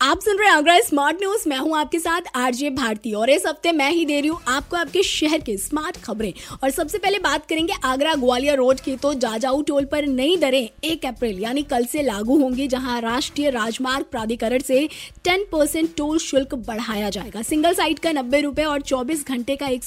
आप 0.00 0.20
सुन 0.20 0.38
रहे 0.38 0.48
हैं 0.48 0.56
आगरा 0.56 0.78
स्मार्ट 0.80 1.16
न्यूज़ 1.20 1.42
मैं 1.48 1.56
हूँ 1.58 1.76
आपके 1.76 1.98
साथ 1.98 2.28
आरजे 2.34 2.68
भारती 2.70 3.12
और 3.12 3.30
इस 3.30 3.42
हफ़्ते 3.46 3.72
मैं 3.72 3.90
ही 3.90 4.04
दे 4.04 4.20
रही 4.20 4.28
हूँ 4.28 4.38
आपको 4.48 4.76
आपके 4.76 5.02
शहर 5.02 5.40
के 5.40 5.56
स्मार्ट 5.56 5.96
खबरें। 5.96 6.32
और 6.62 6.70
सबसे 6.70 6.98
पहले 6.98 7.18
बात 7.18 7.44
करेंगे 7.46 7.72
आगरा 7.84 8.14
ग्वालियर 8.14 8.56
रोड 8.58 8.80
की 8.80 8.94
तो 8.96 9.12
जाजाऊ 9.14 9.60
टोल 9.62 9.84
पर 9.84 10.06
नई 10.06 10.36
दरें 10.36 10.68
एक 10.84 11.04
अप्रैल, 11.06 11.38
यानी 11.38 11.62
कल 11.62 11.84
से 11.84 12.02
लागू 12.02 12.38
होंगी, 12.38 12.68
जहाँ 12.68 13.00
राष्ट्रीय 13.00 13.50
राजमार्ग 13.50 14.04
प्राधिकरण 14.10 14.60
से 14.60 14.88
10 15.28 15.44
परसेंट 15.52 15.94
टोल 15.96 16.18
शुल्क 16.18 16.54
बढ़ाया 16.54 17.10
जाएगा। 17.10 17.42
सिंगल 17.42 17.74
साइड 17.74 17.98
का 17.98 18.12
नब्बे 18.12 18.40
रुपए 18.40 18.64
और 18.64 18.80
24 18.82 19.26
घंटे 19.28 19.56
का 19.56 19.66
एक 19.66 19.84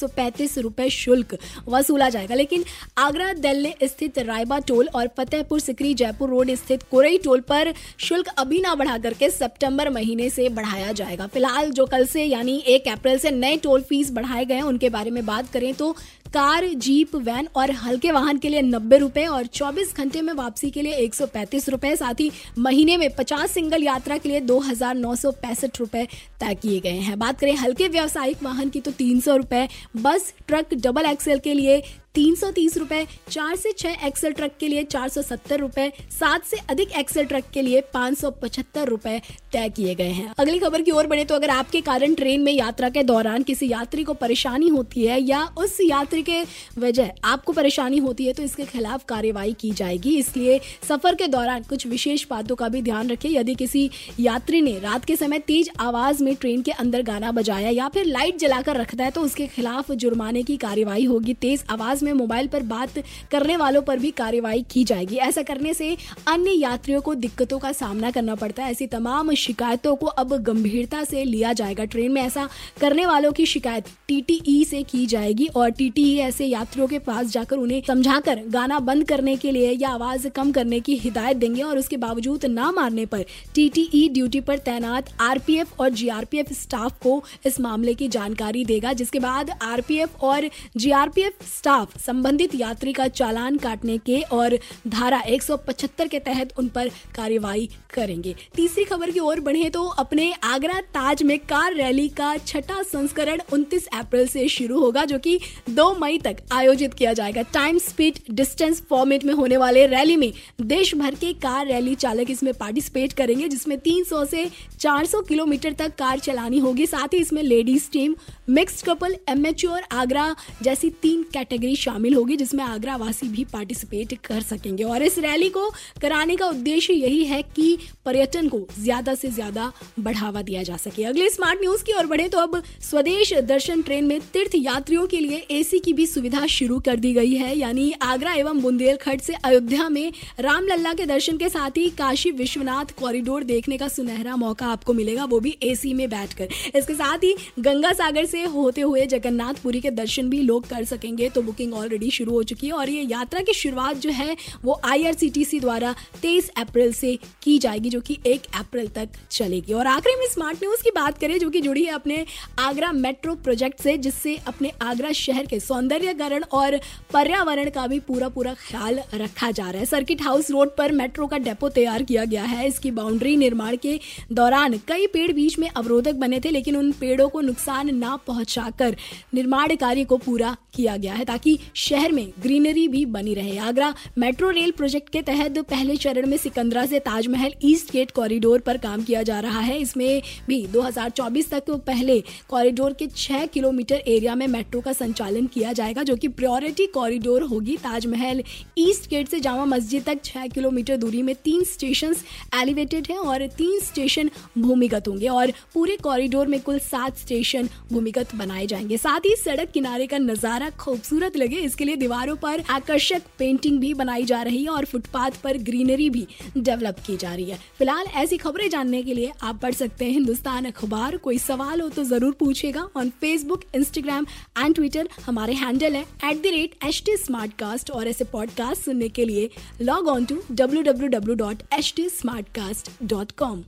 रुपए 0.57 0.89
शुल्क 0.89 1.37
वसूला 1.67 2.09
जाएगा। 2.09 2.35
लेकिन 2.35 2.65
आगरा 2.97 3.31
दिल्ली 3.39 3.73
स्थित 3.83 4.19
रायबा 4.21 4.59
टोल 4.67 4.89
और 4.95 5.09
फतेहपुर 5.17 5.59
सिकरी 5.59 5.93
जयपुर 5.95 6.29
रोड 6.29 6.53
स्थित 6.55 6.83
कोरई 6.91 7.17
टोल 7.17 7.41
पर 7.49 7.73
शुल्क 7.99 8.33
अभी 8.37 8.61
ना 8.61 8.75
बढ़ा 8.75 8.97
करके 8.99 9.29
सितंबर 9.31 9.89
महीने 9.89 10.01
से 10.29 10.47
बढ़ाया 10.49 10.91
जाएगा। 10.91 11.27
फ़िलहाल 11.27 11.71
जो 11.71 11.85
कल 11.85 12.05
से, 12.05 12.23
यानी 12.23 12.57
एक 12.67 12.87
अप्रैल 12.87 13.17
से 13.17 13.31
नए 13.31 13.57
टोल 13.57 13.81
फ़ीस 13.81 14.11
बढ़ाए 14.11 14.45
गए 14.45 14.55
हैं, 14.55 14.63
उनके 14.63 14.89
बारे 14.89 15.11
में 15.11 15.25
बात 15.25 15.51
करें 15.51 15.73
तो 15.73 15.95
कार, 16.33 16.65
जीप, 16.75 17.15
वैन 17.15 17.47
और 17.55 17.71
हल्के 17.71 18.11
वाहन 18.11 18.37
के 18.37 18.49
लिए 18.49 18.61
नब्बे 18.61 18.97
रुपए 18.97 19.25
और 19.27 19.45
24 19.47 19.95
घंटे 19.97 20.21
में 20.21 20.33
वापसी 20.33 20.69
के 20.71 20.81
लिए 20.81 20.93
एक 20.95 21.15
सौ 21.15 21.25
पैंतीस 21.25 21.69
रुपए। 21.69 21.95
साथ 21.95 22.19
ही 22.19 22.31
महीने 22.59 22.97
में 22.97 23.07
50 23.15 23.51
सिंगल 23.51 23.83
यात्रा 23.83 24.17
के 24.17 24.29
लिए 24.29 24.39
दो 24.41 24.59
हज़ार 24.61 24.95
नौ 24.95 25.15
सौ 25.15 25.31
पैंसठ 25.33 25.79
रुपए 25.79 26.07
तय 26.39 26.55
किए 26.55 26.79
गए 26.79 26.99
हैं। 26.99 27.19
बात 27.19 27.39
करें 27.39 27.55
हल्के 27.55 27.87
व्यावसायिक 27.87 28.43
वाहन 28.43 28.69
की 28.69 28.79
तो 28.79 28.91
तीन 28.91 29.19
सौ 29.19 29.35
रुपए, 29.35 29.67
बस, 29.97 30.33
ट्रक, 30.47 30.73
डबल 30.75 31.05
एक्सेल 31.05 31.39
के 31.39 31.53
लिए 31.53 31.83
तीन 32.15 32.35
सौ 32.35 32.49
तीस 32.51 32.77
रुपए, 32.77 33.05
चार 33.31 33.55
से 33.55 33.71
छह 33.71 34.05
एक्सेल 34.07 34.33
ट्रक 34.33 34.51
के 34.59 34.67
लिए 34.67 34.83
चार 34.83 35.07
सौ 35.09 35.21
सत्तर 35.21 35.59
रुपए, 35.59 35.87
सात 36.11 36.43
से 36.45 36.57
अधिक 36.69 36.91
एक्सेल 36.97 37.25
ट्रक 37.25 37.43
के 37.53 37.61
लिए 37.61 37.79
पाँच 37.93 38.17
सौ 38.17 38.29
पचहत्तर 38.33 38.87
रुपए 38.87 39.17
तय 39.53 39.69
किए 39.69 39.95
गए 39.95 40.09
हैं। 40.09 40.33
अगली 40.39 40.59
खबर 40.59 40.81
की 40.81 40.91
ओर 40.91 41.07
बढ़े 41.07 41.23
तो 41.25 41.35
अगर 41.35 41.49
आपके 41.49 41.81
कारण 41.81 42.13
ट्रेन 42.13 42.41
में 42.41 42.51
यात्रा 42.51 42.89
के 42.89 43.03
दौरान 43.03 43.43
किसी 43.43 43.71
यात्री 43.71 44.03
को 44.03 44.13
परेशानी 44.15 44.67
होती 44.67 45.05
है 45.05 45.19
या 45.21 45.43
उस 45.57 45.77
यात्री 45.81 46.21
के 46.23 46.41
वजह 46.79 47.11
आपको 47.23 47.53
परेशानी 47.53 47.97
होती 47.99 48.25
है 48.25 48.33
तो 48.33 48.43
इसके 48.43 48.63
खिलाफ 48.65 49.05
कार्यवाही 49.05 49.53
की 49.53 49.71
जाएगी। 49.73 50.15
इसलिए 50.17 50.59
सफ़र 50.89 51.15
के 51.15 51.27
दौरान 51.27 51.63
कुछ 51.63 51.85
विशेष 51.87 52.25
बातों 52.29 52.55
का 52.55 52.67
भी 52.67 52.81
ध्यान 52.81 53.09
रखें। 53.09 53.29
यदि 53.29 53.55
किसी 53.55 53.89
यात्री 54.19 54.61
ने 54.61 54.77
रात 54.79 55.05
के 55.05 55.15
समय 55.15 55.39
तेज 55.41 55.69
आवाज़ 55.79 56.23
में 56.23 56.33
ट्रेन 56.35 56.61
के 56.61 56.71
अंदर 56.73 57.01
गाना 57.03 57.31
बजाया 57.31 57.69
या 57.69 57.87
फिर 57.87 58.05
लाइट 58.05 58.37
जलाकर 58.39 58.77
रखता 58.77 59.03
है 59.03 59.11
तो 59.11 59.21
उसके 59.21 59.47
खिलाफ 59.47 59.91
जुर्माने 59.93 60.43
की 60.43 60.57
कार्यवाही 60.57 61.03
होगी। 61.05 61.33
तेज 61.35 61.63
आवाज़ 61.69 62.03
में 62.05 62.11
मोबाइल 62.13 62.47
पर 62.47 62.63
बात 62.65 62.99
करने 63.31 63.57
वालों 63.57 63.81
पर 63.81 63.99
भी 63.99 64.11
कार्यवाही 64.13 64.65
की 64.71 64.83
जाएगी। 64.83 65.15
ऐसा 65.17 65.41
करने 65.43 65.73
से 65.73 65.95
अन्य 66.27 66.51
यात्रियों 66.51 67.01
को 67.01 67.13
दिक्कतों 67.15 67.59
का 67.59 67.71
सामना 67.73 68.11
करना 68.11 68.35
पड़ता 68.35 68.63
है। 68.63 68.71
ऐसी 68.71 68.87
तमाम 68.87 69.33
शिकायतों 69.35 69.95
को 69.95 70.05
अब 70.07 70.33
गंभीरता 70.43 71.03
से 71.03 71.23
लिया 71.23 71.53
जाएगा 71.53 71.85
ट्रेन 71.85 72.11
में। 72.11 72.21
ऐसा 72.21 72.47
करने 72.81 73.05
वालों 73.05 73.31
की 73.31 73.45
शिकायत 73.45 73.87
टीटीई 74.07 74.63
से 74.65 74.81
की 74.83 75.05
जाएगी 75.05 75.47
और 75.47 75.69
टीटीई 75.71 76.12
ऐसे 76.19 76.45
यात्रियों 76.45 76.87
के 76.87 76.99
पास 76.99 77.27
जाकर 77.27 77.57
उन्हें 77.57 77.81
समझाकर 77.87 78.41
गाना 78.47 78.79
बंद 78.81 79.07
करने 79.07 79.35
के 79.35 79.51
लिए 79.51 79.71
या 79.71 79.89
आवाज़ 79.89 80.27
कम 80.27 80.51
करने 80.51 80.79
की 80.79 80.95
हिदायत 80.97 81.37
देंगे 81.37 81.61
और 81.61 81.77
उसके 81.77 81.97
बावजूद 81.97 82.45
ना 82.45 82.71
मारने 82.71 83.05
पर 83.05 83.25
टीटीई 83.55 84.07
ड्यूटी 84.09 84.41
पर 84.41 84.57
तैनात 84.59 85.09
आरपीएफ 85.21 85.79
और 85.79 85.89
जीआरपीएफ 85.91 86.51
स्टाफ 86.53 86.99
को 87.03 87.23
इस 87.45 87.59
मामले 87.59 87.93
की 87.93 88.07
जानकारी 88.07 88.63
देगा, 88.65 88.93
जिसके 88.93 89.19
बाद 89.19 89.49
आरपीएफ 89.61 90.23
और 90.23 90.49
जीआरपीएफ 90.77 91.45
स्टाफ 91.57 91.97
संबंधित 91.99 92.55
यात्री 92.55 92.93
का 92.93 93.07
चालान 93.07 93.57
काटने 93.57 93.97
के 93.97 94.21
और 94.31 94.57
धारा 94.87 95.21
175 95.27 96.07
के 96.07 96.19
तहत 96.19 96.53
उन 96.59 96.67
पर 96.67 96.89
कार्यवाही 97.15 97.69
करेंगे। 97.93 98.35
तीसरी 98.55 98.83
खबर 98.83 99.11
की 99.11 99.19
ओर 99.19 99.39
बढ़े 99.39 99.69
तो 99.69 99.83
अपने 99.83 100.31
आगरा 100.43 100.79
ताज 100.93 101.23
में 101.23 101.37
कार 101.39 101.73
रैली 101.73 102.07
का 102.09 102.35
छठा 102.37 102.81
संस्करण 102.83 103.41
29 103.53 103.87
अप्रैल 103.93 104.27
से 104.27 104.47
शुरू 104.49 104.79
होगा, 104.79 105.05
जो 105.05 105.19
कि 105.19 105.39
2 105.69 105.92
मई 105.95 106.17
तक 106.17 106.37
आयोजित 106.51 106.93
किया 106.93 107.13
जाएगा। 107.13 107.41
टाइम 107.53 107.77
स्पीड 107.79 108.19
डिस्टेंस 108.31 108.81
फॉर्मेट 108.89 109.23
में 109.25 109.33
होने 109.33 109.57
वाले 109.57 109.85
रैली 109.87 110.15
में 110.17 110.31
देश 110.63 110.93
भर 110.95 111.15
के 111.15 111.31
कार 111.39 111.65
रैली 111.67 111.95
चालक 111.95 112.29
इसमें 112.29 112.53
पार्टिसिपेट 112.53 113.13
करेंगे, 113.13 113.47
जिसमें 113.47 113.77
300 113.79 114.23
से 114.25 114.49
400 114.79 115.21
किलोमीटर 115.23 115.73
तक 115.73 115.95
कार 115.95 116.19
चलानी 116.19 116.59
होगी। 116.59 116.85
साथ 116.85 117.13
ही 117.13 117.19
इसमें 117.19 117.41
ladies 117.43 117.89
team 117.91 118.15
mixed 118.49 118.85
couple 118.85 119.15
amateur 119.29 119.81
Agra 119.93 120.35
जैसी 120.63 120.89
तीन 121.01 121.23
कैटेगरी 121.33 121.75
शामिल 121.75 122.13
होगी, 122.13 122.37
जिसमें 122.37 122.63
आगरा 122.63 122.95
वासी 122.95 123.27
भी 123.27 123.43
पार्टिसिपेट 123.53 124.13
कर 124.25 124.41
सकेंगे। 124.43 124.83
और 124.83 125.03
इस 125.03 125.17
रैली 125.19 125.49
को 125.49 125.69
कराने 126.01 126.35
का 126.35 126.47
उद्देश्य 126.47 126.93
यही 126.93 127.23
है 127.25 127.41
कि 127.45 127.77
पर्यटन 128.05 128.47
को 128.49 128.59
ज़्यादा 128.79 129.15
से 129.15 129.29
ज़्यादा 129.29 129.71
बढ़ावा 129.99 130.41
दिया 130.41 130.63
जा 130.63 130.77
सके। 130.77 131.03
अगले 131.03 131.29
स्मार्ट 131.29 131.61
न्यूज़ 131.61 131.83
की 131.83 131.93
ओर 131.93 132.05
बढ़े 132.05 132.27
तो 132.27 132.39
अब 132.39 132.61
स्वदेश 132.81 133.33
दर्शन 133.43 133.81
ट्रेन 133.81 134.05
में 134.05 134.19
तीर्थ 134.33 134.51
यात्रियों 134.55 135.05
के 135.07 135.19
लिए 135.19 135.37
एसी 135.51 135.79
की 135.83 135.93
भी 135.93 136.05
सुविधा 136.07 136.45
शुरू 136.47 136.79
कर 136.79 136.95
दी 136.95 137.13
गई 137.13 137.33
है। 137.33 137.57
यानी 137.57 137.91
आगरा 138.01 138.33
एवं 138.33 138.61
बुंदेलखंड 138.61 139.21
से 139.21 139.33
अयोध्या 139.35 139.87
में 139.89 140.11
रामलल्ला 140.39 140.93
के 140.93 141.05
दर्शन 141.05 141.37
के 141.37 141.49
साथ 141.49 141.77
ही 141.77 141.87
काशी 141.89 142.31
विश्वनाथ 142.33 142.93
कॉरिडोर 142.99 143.43
देखने 143.43 143.77
का 143.77 143.87
सुनहरा 143.87 144.35
मौका 144.35 144.67
आपको 144.67 144.93
मिलेगा, 144.93 145.25
वो 145.25 145.39
भी 145.39 145.57
एसी 145.63 145.93
में 145.93 146.09
बैठकर। 146.09 146.47
इसके 146.75 146.93
साथ 146.93 147.23
ही 147.23 147.35
गंगा 147.59 147.91
सागर 147.93 148.25
से 148.25 148.43
होते 148.45 148.81
हुए 148.81 149.05
जगन्नाथपुरी 149.05 149.81
के 149.81 149.89
दर्शन 149.91 150.29
भी 150.29 150.41
लोग 150.41 150.67
कर 150.69 150.83
सकेंगे 150.85 151.29
तो 151.29 151.41
बुकिंग 151.41 151.73
ऑलरेडी 151.73 152.09
शुरू 152.11 152.31
हो 152.31 152.43
चुकी 152.43 152.67
है 152.67 152.73
और 152.73 152.89
ये 152.89 153.01
यात्रा 153.03 153.41
की 153.41 153.53
शुरुआत 153.53 153.97
जो 153.97 154.09
है, 154.09 154.35
वो 154.63 154.79
आईआरसीटीसी 154.85 155.59
द्वारा 155.59 155.93
23 156.21 156.49
अप्रैल 156.57 156.93
से 156.93 157.17
की 157.43 157.57
जाएगी, 157.57 157.89
जो 157.89 158.01
कि 158.01 158.17
1 158.27 158.45
अप्रैल 158.55 158.87
तक 158.87 159.09
चलेगी। 159.31 159.73
और 159.73 159.87
आखिरी 159.87 160.15
में 160.15 160.27
स्मार्ट 160.27 160.57
न्यूज़ 160.57 160.83
की 160.83 160.91
बात 160.91 161.17
करें, 161.17 161.37
जो 161.39 161.49
कि 161.49 161.61
जुड़ी 161.61 161.83
है 161.83 161.91
अपने 161.91 162.25
आगरा 162.59 162.91
मेट्रो 162.91 163.35
प्रोजेक्ट 163.35 163.81
से, 163.81 163.97
जिससे 163.97 164.35
अपने 164.47 164.71
आगरा 164.81 165.11
शहर 165.11 165.45
के 165.45 165.59
सौंदर्यकरण 165.73 166.43
और 166.53 166.79
पर्यावरण 167.13 167.69
का 167.69 167.85
भी 167.87 167.99
पूरा 167.99 168.27
पूरा 168.29 168.53
ख्याल 168.59 168.99
रखा 169.13 169.49
जा 169.51 169.69
रहा 169.69 169.79
है। 169.79 169.85
सर्किट 169.85 170.21
हाउस 170.21 170.49
रोड 170.51 170.75
पर 170.77 170.91
मेट्रो 170.91 171.27
का 171.27 171.37
डेपो 171.39 171.69
तैयार 171.71 172.03
किया 172.03 172.25
गया 172.25 172.43
है। 172.43 172.67
इसकी 172.67 172.91
बाउंड्री 172.91 173.35
निर्माण 173.37 173.75
के 173.77 173.99
दौरान 174.31 174.77
कई 174.87 175.07
पेड़ 175.07 175.31
बीच 175.31 175.57
में 175.59 175.67
अवरोधक 175.69 176.15
बने 176.15 176.39
थे, 176.39 176.49
लेकिन 176.49 176.75
उन 176.75 176.91
पेड़ों 176.91 177.27
को 177.29 177.41
नुकसान 177.41 177.95
ना 177.95 178.15
पहुंचाकर 178.27 178.95
निर्माण 179.33 179.75
कार्य 179.75 180.03
को 180.03 180.17
पूरा 180.17 180.55
किया 180.73 180.95
गया 180.97 181.13
है, 181.13 181.25
ताकि 181.25 181.57
शहर 181.75 182.11
में 182.11 182.27
ग्रीनरी 182.41 182.87
भी 182.87 183.05
बनी 183.07 183.33
रहे। 183.33 183.57
आगरा 183.59 183.93
मेट्रो 184.17 184.49
रेल 184.49 184.71
प्रोजेक्ट 184.71 185.09
के 185.09 185.21
तहत 185.21 185.57
पहले 185.69 185.95
चरण 185.97 186.27
में 186.27 186.37
सिकंदरा 186.37 186.85
से 186.85 186.99
ताजमहल 186.99 187.53
ईस्ट 187.63 187.91
गेट 187.91 188.11
कॉरिडोर 188.11 188.59
पर 188.59 188.77
काम 188.77 189.03
किया 189.03 189.23
जा 189.23 189.39
रहा 189.39 189.59
है। 189.61 189.79
इसमें 189.79 190.21
भी 190.47 190.65
2024 190.67 191.49
तक 191.49 191.71
पहले 191.87 192.21
कॉरिडोर 192.49 192.93
के 192.93 193.07
6 193.07 193.45
किलोमीटर 193.47 194.01
एरिया 194.07 194.35
में 194.35 194.47
मेट्रो 194.47 194.81
का 194.81 194.93
संचालन 194.93 195.45
किया 195.47 195.62
जाएगा, 195.71 196.03
जो 196.03 196.15
कि 196.15 196.27
प्रायोरिटी 196.29 196.85
कॉरिडोर 196.87 197.43
होगी 197.43 197.75
ताजमहल। 197.77 198.43
ईस्ट 198.77 199.09
गेट 199.09 199.29
से 199.29 199.39
जामा 199.39 199.65
मस्जिद 199.65 200.03
तक 200.03 200.21
6 200.25 200.47
किलोमीटर 200.47 200.97
दूरी 200.97 201.21
में 201.21 201.33
तीन 201.35 201.63
स्टेशन 201.63 202.15
एलिवेटेड 202.55 203.07
है 203.11 203.17
और 203.17 203.45
तीन 203.57 203.79
स्टेशन 203.79 204.29
भूमिगत 204.57 205.07
होंगे 205.07 205.27
और 205.27 205.51
पूरे 205.73 205.95
कॉरिडोर 205.97 206.47
में 206.47 206.59
कुल 206.61 206.79
सात 206.81 207.17
स्टेशन 207.17 207.69
भूमिगत 207.91 208.35
बनाए 208.35 208.65
जाएँगे। 208.67 208.97
साथ 208.97 209.25
ही 209.25 209.35
सड़क 209.35 209.71
किनारे 209.71 210.07
का 210.07 210.17
नज़ारा 210.17 210.69
खूबसूरत 210.79 211.37
लगे। 211.37 211.57
इसके 211.59 211.85
लिए 211.85 211.95
दीवारों 211.95 212.35
पर 212.35 212.63
आकर्षक 212.69 213.21
पेंटिंग 213.39 213.79
भी 213.79 213.93
बनाई 213.93 214.23
जा 214.25 214.41
रही 214.41 214.63
है 214.63 214.69
और 214.69 214.85
फुटपाथ 214.85 215.41
पर 215.43 215.57
ग्रीनरी 215.63 216.09
भी 216.09 216.27
डेवलप 216.57 216.99
की 217.07 217.17
जा 217.17 217.33
रही 217.33 217.49
है। 217.49 217.57
फ़िलहाल 217.77 218.05
ऐसी 218.15 218.37
खबरें 218.37 218.69
जानने 218.69 219.01
के 219.03 219.13
लिए 219.13 219.31
आप 219.43 219.59
पढ़ 219.61 219.73
सकते 219.73 220.05
हैं 220.05 220.11
हिंदुस्तान 220.11 220.65
अखबार। 220.65 221.17
कोई 221.17 221.37
सवाल 221.39 221.81
हो 221.81 221.89
तो 221.89 222.03
ज़रूर 222.03 222.35
पूछेगा 222.39 222.87
on 222.97 223.09
Facebook 223.21 223.63
Instagram 223.75 224.25
and 224.57 224.75
Twitter 224.75 225.09
हमारे 225.25 225.52
हैंडल 225.55 225.95
है 225.95 226.01
at 226.01 226.41
the 226.41 226.53
rate 226.53 226.75
H 226.85 227.01
T 227.05 227.15
Smartcast 227.59 227.91
और 227.91 228.07
ऐसे 228.07 228.23
पॉडकास्ट 228.31 228.85
सुनने 228.85 229.09
के 229.09 229.25
लिए 229.25 229.49
log 229.81 230.07
on 230.07 230.25
to 230.25 230.41
W 230.51 230.81
W 230.83 231.07
W 231.09 231.35
dot 231.35 231.63
H 231.73 231.93
T 231.95 232.09
Smartcast 232.55 232.91
dot 233.03 233.31
com 233.37 233.63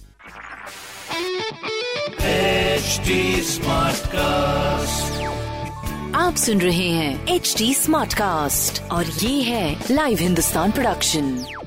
HD 2.75 3.15
Smartcast. 3.47 5.13
आप 6.15 6.35
सुन 6.35 6.61
रहे 6.61 6.87
हैं 6.89 7.27
एच 7.35 7.53
टी 7.57 7.73
स्मार्ट 7.73 8.13
कास्ट 8.13 8.81
और 8.91 9.05
ये 9.05 9.41
है 9.41 9.85
लाइव 9.91 10.17
हिंदुस्तान 10.17 10.71
प्रोडक्शन 10.71 11.64